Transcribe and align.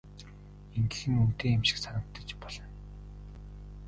Ингэх 0.77 1.03
нь 1.09 1.19
үнэтэй 1.21 1.49
юм 1.55 1.61
шиг 1.67 1.77
санагдаж 1.81 2.29
болно. 2.41 2.67